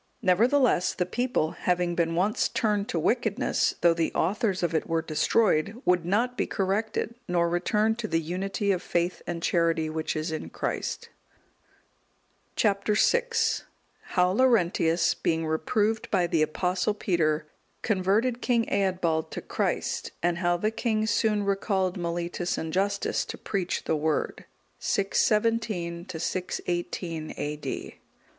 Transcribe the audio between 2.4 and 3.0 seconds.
turned to